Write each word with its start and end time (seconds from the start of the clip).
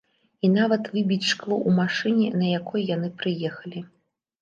І 0.47 0.49
нават 0.53 0.89
выбіць 0.95 1.29
шкло 1.33 1.55
ў 1.67 1.69
машыне, 1.83 2.33
на 2.43 2.53
якой 2.59 2.91
яны 2.97 3.15
прыехалі. 3.23 3.89